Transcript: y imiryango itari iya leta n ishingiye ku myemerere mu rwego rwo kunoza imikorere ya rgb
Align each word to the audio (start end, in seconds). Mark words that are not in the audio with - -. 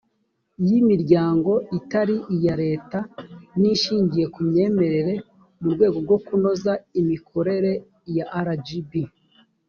y 0.67 0.69
imiryango 0.79 1.51
itari 1.79 2.15
iya 2.35 2.55
leta 2.63 2.99
n 3.59 3.61
ishingiye 3.75 4.25
ku 4.33 4.39
myemerere 4.49 5.13
mu 5.61 5.67
rwego 5.73 5.97
rwo 6.05 6.17
kunoza 6.25 6.73
imikorere 6.99 7.71
ya 8.15 8.25
rgb 8.47 8.91